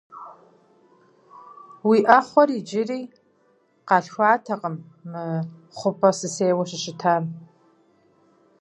Уи 1.87 1.97
Ӏэхъуэр 2.07 2.49
иджыри 2.57 2.99
къалъхуатэкъым, 3.87 4.75
мы 5.11 5.23
хъупӀэр 5.77 6.15
сысейуэ 6.19 6.63
щыщытам. 6.69 7.23